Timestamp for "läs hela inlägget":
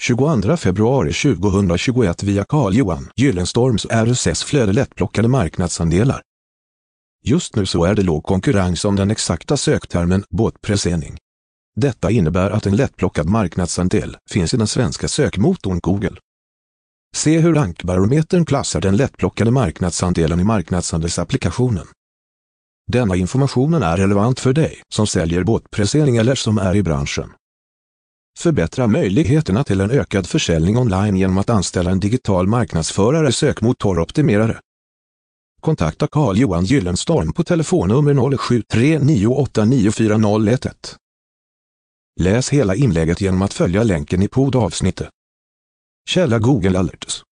42.20-43.20